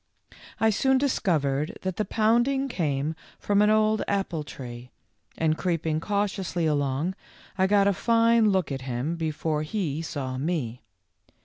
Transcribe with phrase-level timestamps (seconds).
[0.59, 4.89] I soon discovered that the pounding came from an old apple tree,
[5.37, 7.13] and creeping cautiously along,
[7.55, 10.81] I got a fine look at him before he saw me.